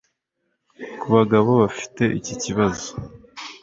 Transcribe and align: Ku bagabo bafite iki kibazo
Ku 0.99 1.05
bagabo 1.15 1.49
bafite 1.61 2.03
iki 2.19 2.33
kibazo 2.43 2.89